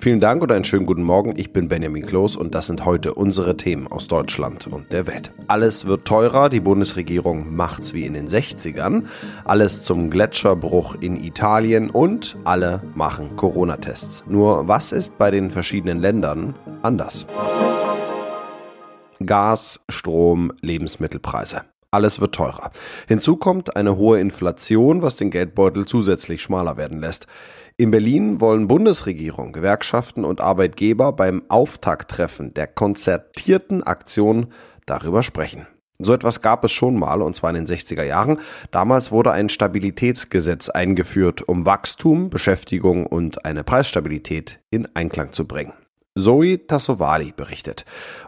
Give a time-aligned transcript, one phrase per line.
[0.00, 1.34] Vielen Dank und einen schönen guten Morgen.
[1.36, 5.32] Ich bin Benjamin Kloß und das sind heute unsere Themen aus Deutschland und der Welt.
[5.48, 9.06] Alles wird teurer, die Bundesregierung macht's wie in den 60ern.
[9.44, 14.22] Alles zum Gletscherbruch in Italien und alle machen Corona-Tests.
[14.28, 17.26] Nur was ist bei den verschiedenen Ländern anders?
[19.26, 21.62] Gas, Strom, Lebensmittelpreise.
[21.90, 22.70] Alles wird teurer.
[23.08, 27.26] Hinzu kommt eine hohe Inflation, was den Geldbeutel zusätzlich schmaler werden lässt.
[27.80, 34.48] In Berlin wollen Bundesregierung, Gewerkschaften und Arbeitgeber beim Auftakttreffen der konzertierten Aktion
[34.84, 35.68] darüber sprechen.
[36.00, 38.40] So etwas gab es schon mal, und zwar in den 60er Jahren.
[38.72, 45.72] Damals wurde ein Stabilitätsgesetz eingeführt, um Wachstum, Beschäftigung und eine Preisstabilität in Einklang zu bringen.
[46.18, 47.84] Zoe Tassovali berichtet.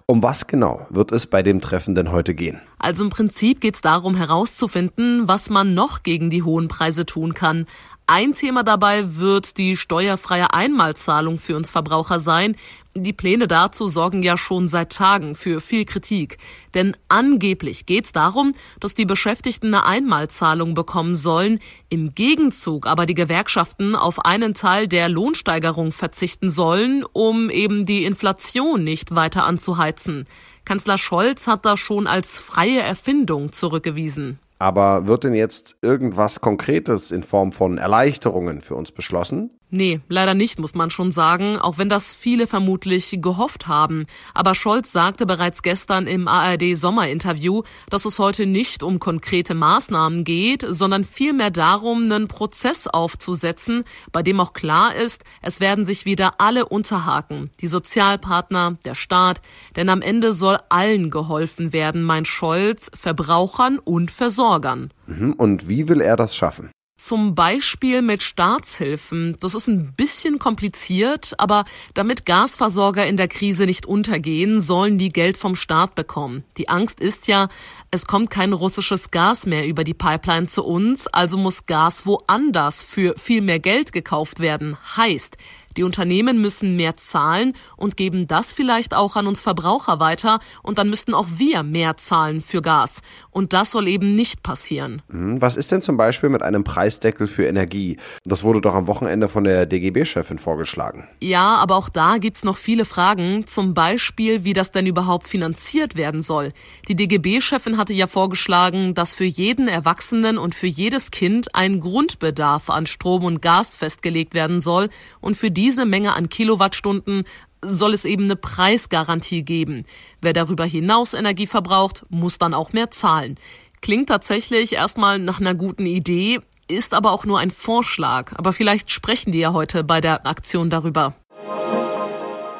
[0.07, 2.61] Um was genau wird es bei dem Treffen denn heute gehen?
[2.79, 7.35] Also im Prinzip geht es darum herauszufinden, was man noch gegen die hohen Preise tun
[7.35, 7.67] kann.
[8.13, 12.57] Ein Thema dabei wird die steuerfreie Einmalzahlung für uns Verbraucher sein.
[12.97, 16.39] Die Pläne dazu sorgen ja schon seit Tagen für viel Kritik.
[16.75, 23.07] Denn angeblich geht es darum, dass die Beschäftigten eine Einmalzahlung bekommen sollen, im Gegenzug aber
[23.07, 29.47] die Gewerkschaften auf einen Teil der Lohnsteigerung verzichten sollen, um eben die Inflation nicht weiter
[29.47, 30.27] anzuheizen.
[30.65, 34.41] Kanzler Scholz hat das schon als freie Erfindung zurückgewiesen.
[34.61, 39.59] Aber wird denn jetzt irgendwas Konkretes in Form von Erleichterungen für uns beschlossen?
[39.73, 44.05] Nee, leider nicht, muss man schon sagen, auch wenn das viele vermutlich gehofft haben.
[44.35, 50.25] Aber Scholz sagte bereits gestern im ARD Sommerinterview, dass es heute nicht um konkrete Maßnahmen
[50.25, 56.05] geht, sondern vielmehr darum, einen Prozess aufzusetzen, bei dem auch klar ist, es werden sich
[56.05, 57.51] wieder alle unterhaken.
[57.61, 59.41] Die Sozialpartner, der Staat,
[59.77, 64.91] denn am Ende soll allen geholfen werden, meint Scholz, Verbrauchern und Versorgern.
[65.07, 66.71] Mhm, und wie will er das schaffen?
[67.03, 69.35] Zum Beispiel mit Staatshilfen.
[69.41, 75.09] Das ist ein bisschen kompliziert, aber damit Gasversorger in der Krise nicht untergehen, sollen die
[75.11, 76.45] Geld vom Staat bekommen.
[76.59, 77.49] Die Angst ist ja,
[77.91, 82.83] es kommt kein russisches Gas mehr über die Pipeline zu uns, also muss Gas woanders
[82.83, 84.77] für viel mehr Geld gekauft werden.
[84.97, 85.39] Heißt,
[85.77, 90.79] die Unternehmen müssen mehr zahlen und geben das vielleicht auch an uns Verbraucher weiter und
[90.79, 93.01] dann müssten auch wir mehr zahlen für Gas.
[93.31, 95.03] Und das soll eben nicht passieren.
[95.11, 97.99] Hm, was ist denn zum Beispiel mit einem Preisdeckel für Energie?
[98.25, 101.09] Das wurde doch am Wochenende von der DGB-Chefin vorgeschlagen.
[101.21, 103.47] Ja, aber auch da gibt's noch viele Fragen.
[103.47, 106.53] Zum Beispiel, wie das denn überhaupt finanziert werden soll.
[106.89, 112.71] Die DGB-Chefin hatte ja vorgeschlagen, dass für jeden Erwachsenen und für jedes Kind ein Grundbedarf
[112.71, 114.89] an Strom und Gas festgelegt werden soll
[115.21, 117.25] und für diese Menge an Kilowattstunden
[117.61, 119.85] soll es eben eine Preisgarantie geben.
[120.23, 123.37] Wer darüber hinaus Energie verbraucht, muss dann auch mehr zahlen.
[123.83, 128.33] Klingt tatsächlich erstmal nach einer guten Idee, ist aber auch nur ein Vorschlag.
[128.37, 131.13] Aber vielleicht sprechen die ja heute bei der Aktion darüber.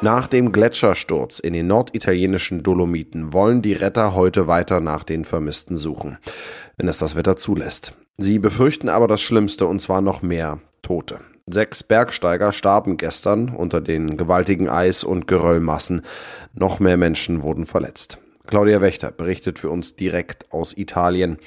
[0.03, 5.75] Nach dem Gletschersturz in den norditalienischen Dolomiten wollen die Retter heute weiter nach den Vermissten
[5.75, 6.17] suchen,
[6.81, 7.93] wenn es das Wetter zulässt.
[8.17, 11.19] Sie befürchten aber das Schlimmste und zwar noch mehr Tote.
[11.45, 16.01] Sechs Bergsteiger starben gestern unter den gewaltigen Eis- und Geröllmassen.
[16.55, 18.17] Noch mehr Menschen wurden verletzt.
[18.47, 21.37] Claudia Wächter berichtet für uns direkt aus Italien.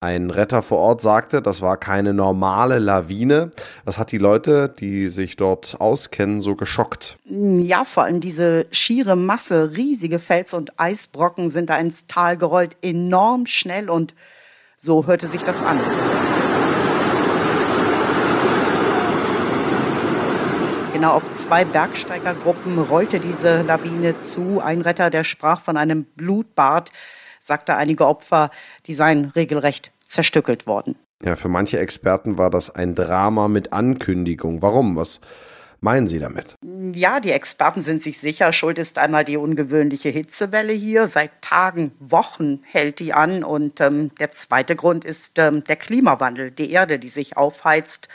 [0.00, 3.52] Ein Retter vor Ort sagte, das war keine normale Lawine.
[3.86, 7.16] Was hat die Leute, die sich dort auskennen, so geschockt?
[7.24, 12.76] Ja, vor allem diese schiere Masse, riesige Fels- und Eisbrocken sind da ins Tal gerollt,
[12.82, 14.12] enorm schnell und
[14.76, 15.80] so hörte sich das an.
[20.92, 24.60] Genau auf zwei Bergsteigergruppen rollte diese Lawine zu.
[24.60, 26.90] Ein Retter, der sprach von einem Blutbad,
[27.40, 28.50] sagte einige Opfer,
[28.86, 30.96] die seien regelrecht zerstückelt worden.
[31.22, 34.62] Ja, für manche Experten war das ein Drama mit Ankündigung.
[34.62, 34.96] Warum?
[34.96, 35.20] Was
[35.84, 36.56] meinen Sie damit?
[36.94, 38.52] Ja, die Experten sind sich sicher.
[38.52, 41.06] Schuld ist einmal die ungewöhnliche Hitzewelle hier.
[41.06, 43.44] Seit Tagen, Wochen hält die an.
[43.44, 48.08] Und ähm, der zweite Grund ist ähm, der Klimawandel, die Erde, die sich aufheizt.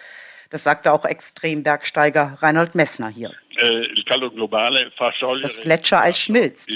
[0.50, 3.31] Das sagte auch Extrembergsteiger Reinhold Messner hier.
[3.57, 3.88] Äh,
[5.42, 6.72] das Gletschereis schmilzt.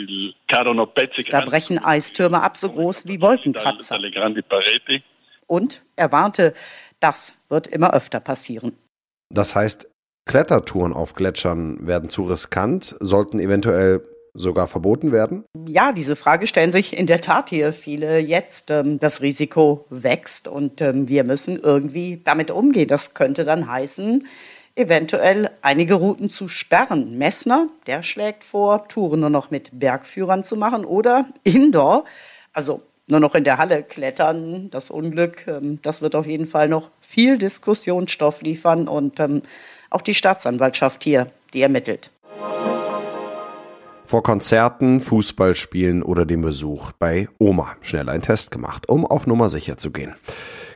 [0.48, 3.98] Da brechen Eistürme ab, so groß wie Wolkenkratzer.
[5.48, 6.54] Und er warnte,
[7.00, 8.78] das wird immer öfter passieren.
[9.30, 9.88] Das heißt,
[10.26, 14.04] Klettertouren auf Gletschern werden zu riskant, sollten eventuell
[14.34, 15.46] sogar verboten werden?
[15.68, 18.72] Ja, diese Frage stellen sich in der Tat hier viele jetzt.
[18.72, 22.88] Ähm, das Risiko wächst und ähm, wir müssen irgendwie damit umgehen.
[22.88, 24.26] Das könnte dann heißen,
[24.76, 27.18] eventuell einige Routen zu sperren.
[27.18, 32.06] Messner, der schlägt vor, Touren nur noch mit Bergführern zu machen oder indoor,
[32.54, 34.70] also nur noch in der Halle klettern.
[34.72, 39.20] Das Unglück, ähm, das wird auf jeden Fall noch viel Diskussionsstoff liefern und
[39.94, 42.10] auch die Staatsanwaltschaft hier, die ermittelt.
[44.06, 49.50] Vor Konzerten, Fußballspielen oder dem Besuch bei Oma schnell einen Test gemacht, um auf Nummer
[49.50, 50.14] sicher zu gehen.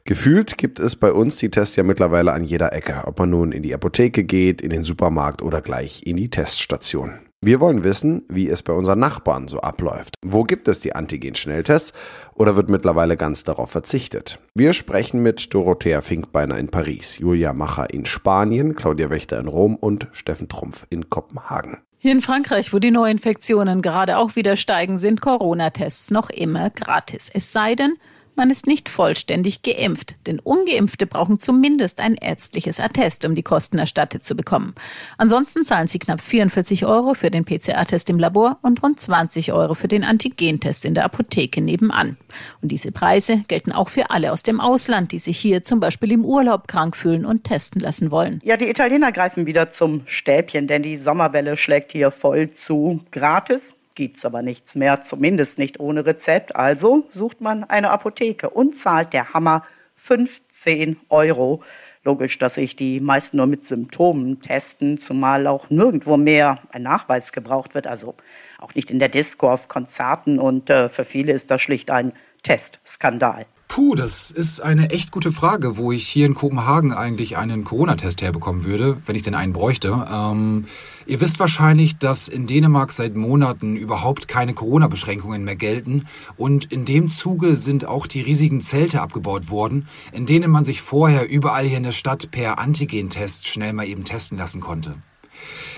[0.05, 3.51] Gefühlt gibt es bei uns die Tests ja mittlerweile an jeder Ecke, ob man nun
[3.51, 7.19] in die Apotheke geht, in den Supermarkt oder gleich in die Teststation.
[7.41, 10.15] Wir wollen wissen, wie es bei unseren Nachbarn so abläuft.
[10.25, 11.93] Wo gibt es die Antigen-Schnelltests
[12.33, 14.39] oder wird mittlerweile ganz darauf verzichtet?
[14.55, 19.75] Wir sprechen mit Dorothea Finkbeiner in Paris, Julia Macher in Spanien, Claudia Wächter in Rom
[19.75, 21.77] und Steffen Trumpf in Kopenhagen.
[21.99, 27.31] Hier in Frankreich, wo die Neuinfektionen gerade auch wieder steigen, sind Corona-Tests noch immer gratis.
[27.33, 27.95] Es sei denn,
[28.37, 33.77] man ist nicht vollständig geimpft, denn ungeimpfte brauchen zumindest ein ärztliches Attest, um die Kosten
[33.79, 34.75] erstattet zu bekommen.
[35.17, 39.73] Ansonsten zahlen sie knapp 44 Euro für den PCR-Test im Labor und rund 20 Euro
[39.73, 42.17] für den Antigentest in der Apotheke nebenan.
[42.61, 46.11] Und diese Preise gelten auch für alle aus dem Ausland, die sich hier zum Beispiel
[46.11, 48.39] im Urlaub krank fühlen und testen lassen wollen.
[48.43, 52.99] Ja, die Italiener greifen wieder zum Stäbchen, denn die Sommerwelle schlägt hier voll zu.
[53.11, 56.55] Gratis gibt es aber nichts mehr, zumindest nicht ohne Rezept.
[56.55, 59.65] Also sucht man eine Apotheke und zahlt der Hammer
[59.95, 61.63] 15 Euro.
[62.03, 67.33] Logisch, dass sich die meisten nur mit Symptomen testen, zumal auch nirgendwo mehr ein Nachweis
[67.33, 68.15] gebraucht wird, also
[68.59, 72.13] auch nicht in der Disco auf Konzerten und äh, für viele ist das schlicht ein
[72.43, 73.45] Testskandal.
[73.67, 78.21] Puh, das ist eine echt gute Frage, wo ich hier in Kopenhagen eigentlich einen Corona-Test
[78.21, 80.07] herbekommen würde, wenn ich denn einen bräuchte.
[80.11, 80.65] Ähm,
[81.05, 86.05] ihr wisst wahrscheinlich, dass in Dänemark seit Monaten überhaupt keine Corona-Beschränkungen mehr gelten
[86.37, 90.81] und in dem Zuge sind auch die riesigen Zelte abgebaut worden, in denen man sich
[90.81, 94.95] vorher überall hier in der Stadt per Antigen-Test schnell mal eben testen lassen konnte.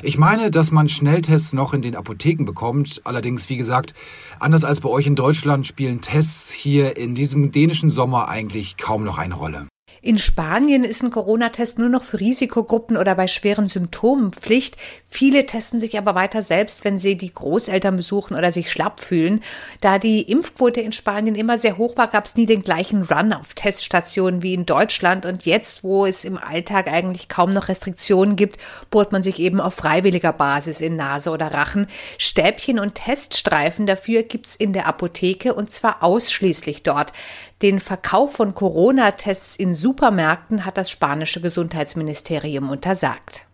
[0.02, 3.02] Ich meine, dass man Schnelltests noch in den Apotheken bekommt.
[3.04, 3.94] Allerdings, wie gesagt,
[4.40, 9.04] anders als bei euch in Deutschland spielen Tests hier in diesem dänischen Sommer eigentlich kaum
[9.04, 9.68] noch eine Rolle.
[10.02, 14.78] In Spanien ist ein Corona-Test nur noch für Risikogruppen oder bei schweren Symptomen Pflicht.
[15.10, 19.44] Viele testen sich aber weiter selbst, wenn sie die Großeltern besuchen oder sich schlapp fühlen.
[19.82, 23.34] Da die Impfquote in Spanien immer sehr hoch war, gab es nie den gleichen Run
[23.34, 25.26] auf Teststationen wie in Deutschland.
[25.26, 28.58] Und jetzt, wo es im Alltag eigentlich kaum noch Restriktionen gibt,
[28.92, 31.88] bohrt man sich eben auf freiwilliger Basis in Nase oder Rachen.
[32.18, 37.12] Stäbchen und Teststreifen dafür gibt's in der Apotheke und zwar ausschließlich dort.
[37.62, 43.48] Den Verkauf von Corona-Tests in Supermärkten hat das spanische Gesundheitsministerium untersagt.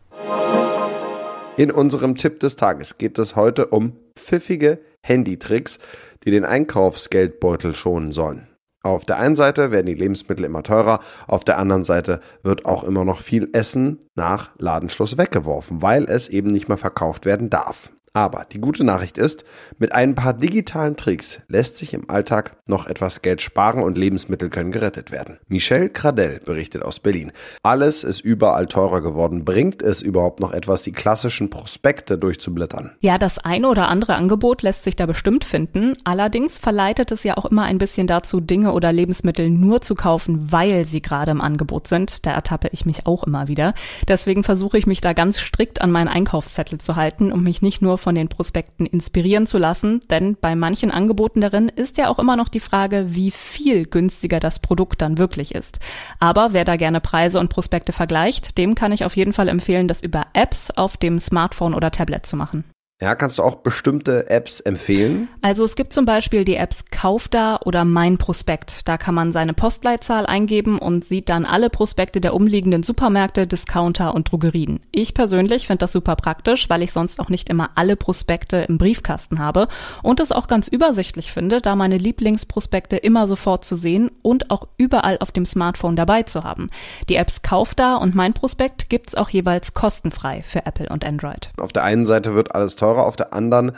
[1.57, 5.79] In unserem Tipp des Tages geht es heute um pfiffige Handytricks,
[6.23, 8.47] die den Einkaufsgeldbeutel schonen sollen.
[8.83, 12.83] Auf der einen Seite werden die Lebensmittel immer teurer, auf der anderen Seite wird auch
[12.83, 17.91] immer noch viel Essen nach Ladenschluss weggeworfen, weil es eben nicht mehr verkauft werden darf.
[18.15, 19.43] Aber die gute Nachricht ist,
[19.77, 24.49] mit ein paar digitalen Tricks lässt sich im Alltag noch etwas Geld sparen und Lebensmittel
[24.49, 25.37] können gerettet werden.
[25.49, 27.33] Michelle Cradell berichtet aus Berlin.
[27.61, 29.43] Alles ist überall teurer geworden.
[29.43, 32.91] Bringt es überhaupt noch etwas, die klassischen Prospekte durchzublättern?
[33.01, 35.97] Ja, das eine oder andere Angebot lässt sich da bestimmt finden.
[36.05, 40.53] Allerdings verleitet es ja auch immer ein bisschen dazu, Dinge oder Lebensmittel nur zu kaufen,
[40.53, 42.25] weil sie gerade im Angebot sind.
[42.25, 43.73] Da ertappe ich mich auch immer wieder.
[44.07, 47.81] Deswegen versuche ich mich da ganz strikt an meinen Einkaufszettel zu halten und mich nicht
[47.81, 52.19] nur von den Prospekten inspirieren zu lassen, denn bei manchen Angeboten darin ist ja auch
[52.19, 55.79] immer noch die Frage, wie viel günstiger das Produkt dann wirklich ist.
[56.19, 59.87] Aber wer da gerne Preise und Prospekte vergleicht, dem kann ich auf jeden Fall empfehlen,
[59.87, 62.63] das über Apps auf dem Smartphone oder Tablet zu machen.
[63.01, 65.27] Ja, kannst du auch bestimmte Apps empfehlen?
[65.41, 68.87] Also es gibt zum Beispiel die Apps Kaufda oder Mein Prospekt.
[68.87, 74.15] Da kann man seine Postleitzahl eingeben und sieht dann alle Prospekte der umliegenden Supermärkte, Discounter
[74.15, 74.79] und Drogerien.
[74.93, 78.77] Ich persönlich finde das super praktisch, weil ich sonst auch nicht immer alle Prospekte im
[78.77, 79.67] Briefkasten habe
[80.01, 84.69] und es auch ganz übersichtlich finde, da meine Lieblingsprospekte immer sofort zu sehen und auch
[84.77, 86.69] überall auf dem Smartphone dabei zu haben.
[87.09, 91.51] Die Apps Kaufda und Mein Prospekt gibt's auch jeweils kostenfrei für Apple und Android.
[91.57, 93.71] Auf der einen Seite wird alles teurer, auf der anderen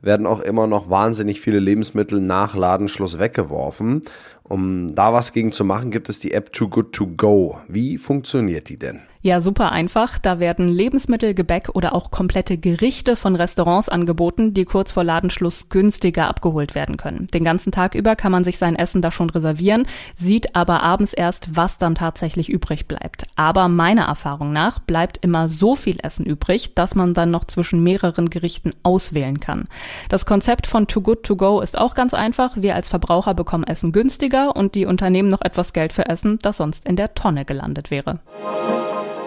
[0.00, 4.02] werden auch immer noch wahnsinnig viele Lebensmittel nach Ladenschluss weggeworfen.
[4.46, 7.58] Um da was gegen zu machen, gibt es die App Too Good To Go.
[7.66, 9.00] Wie funktioniert die denn?
[9.22, 10.18] Ja, super einfach.
[10.18, 15.70] Da werden Lebensmittel, Gebäck oder auch komplette Gerichte von Restaurants angeboten, die kurz vor Ladenschluss
[15.70, 17.26] günstiger abgeholt werden können.
[17.32, 21.14] Den ganzen Tag über kann man sich sein Essen da schon reservieren, sieht aber abends
[21.14, 23.24] erst, was dann tatsächlich übrig bleibt.
[23.36, 27.82] Aber meiner Erfahrung nach bleibt immer so viel Essen übrig, dass man dann noch zwischen
[27.82, 29.68] mehreren Gerichten auswählen kann.
[30.10, 32.58] Das Konzept von Too Good To Go ist auch ganz einfach.
[32.58, 36.58] Wir als Verbraucher bekommen Essen günstiger und die Unternehmen noch etwas Geld für Essen, das
[36.58, 38.20] sonst in der Tonne gelandet wäre.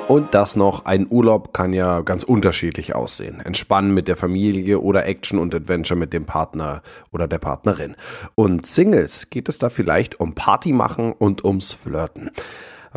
[0.08, 3.42] Und das noch, ein Urlaub kann ja ganz unterschiedlich aussehen.
[3.42, 7.98] Entspannen mit der Familie oder Action und Adventure mit dem Partner oder der Partnerin.
[8.34, 12.32] Und Singles geht es da vielleicht um Party machen und ums Flirten.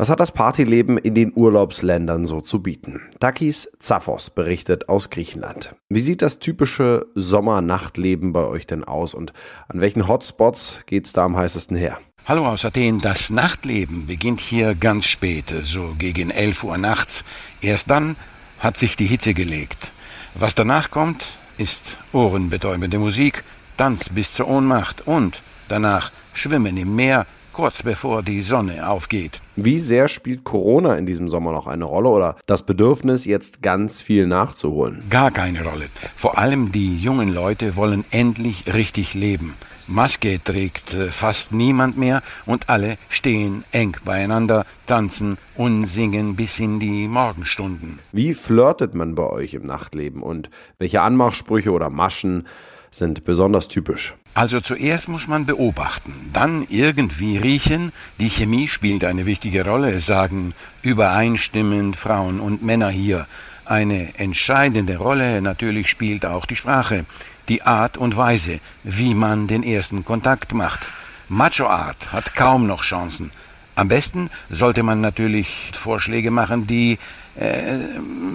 [0.01, 3.01] Was hat das Partyleben in den Urlaubsländern so zu bieten?
[3.19, 5.75] Takis Zaphos berichtet aus Griechenland.
[5.89, 9.31] Wie sieht das typische Sommernachtleben bei euch denn aus und
[9.67, 11.99] an welchen Hotspots geht's da am heißesten her?
[12.25, 12.99] Hallo aus Athen.
[12.99, 17.23] Das Nachtleben beginnt hier ganz spät, so gegen 11 Uhr nachts.
[17.61, 18.15] Erst dann
[18.57, 19.91] hat sich die Hitze gelegt.
[20.33, 21.23] Was danach kommt,
[21.59, 23.43] ist ohrenbetäubende Musik,
[23.77, 29.41] Tanz bis zur Ohnmacht und danach Schwimmen im Meer, kurz bevor die Sonne aufgeht.
[29.55, 34.01] Wie sehr spielt Corona in diesem Sommer noch eine Rolle oder das Bedürfnis, jetzt ganz
[34.01, 35.03] viel nachzuholen?
[35.09, 35.85] Gar keine Rolle.
[36.15, 39.55] Vor allem die jungen Leute wollen endlich richtig leben.
[39.87, 46.59] Maske trägt äh, fast niemand mehr und alle stehen eng beieinander, tanzen und singen bis
[46.59, 47.99] in die Morgenstunden.
[48.13, 52.47] Wie flirtet man bei euch im Nachtleben und welche Anmachsprüche oder Maschen
[52.91, 54.15] sind besonders typisch?
[54.33, 57.91] Also zuerst muss man beobachten, dann irgendwie riechen.
[58.19, 63.27] Die Chemie spielt eine wichtige Rolle, sagen übereinstimmend Frauen und Männer hier.
[63.65, 67.05] Eine entscheidende Rolle natürlich spielt auch die Sprache,
[67.49, 70.91] die Art und Weise, wie man den ersten Kontakt macht.
[71.29, 73.31] Macho Art hat kaum noch Chancen.
[73.75, 76.99] Am besten sollte man natürlich Vorschläge machen, die
[77.35, 77.77] äh,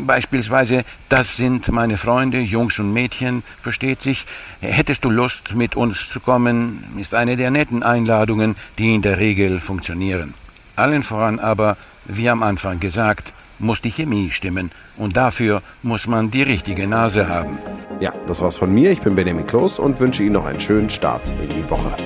[0.07, 4.27] beispielsweise, das sind meine Freunde, Jungs und Mädchen, versteht sich.
[4.61, 9.19] Hättest du Lust, mit uns zu kommen, ist eine der netten Einladungen, die in der
[9.19, 10.35] Regel funktionieren.
[10.77, 16.31] Allen voran aber, wie am Anfang gesagt, muss die Chemie stimmen und dafür muss man
[16.31, 17.59] die richtige Nase haben.
[18.01, 18.91] Ja, das war's von mir.
[18.91, 21.97] Ich bin Benjamin Kloß und wünsche Ihnen noch einen schönen Start in die Woche.